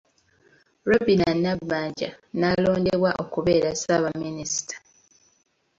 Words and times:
Robinah 0.89 1.35
Nabbanja 1.43 2.09
n’alondebwa 2.39 3.11
okubeera 3.23 3.69
Ssaabaminisita. 3.75 4.75